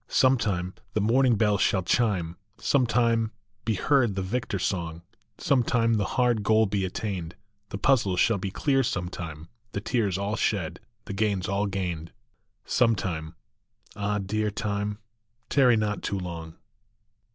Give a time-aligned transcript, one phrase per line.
[0.07, 3.33] Some time the morning bells shall chime, Some time
[3.65, 5.03] be heard the victor song,
[5.37, 7.35] Some time the hard goal be attained,
[7.69, 12.11] The puzzles shall be clear some time, The tears all shed, the gains all gained,
[12.65, 13.35] Some time
[13.95, 14.97] Ah, dear time,
[15.49, 16.55] tarry not too long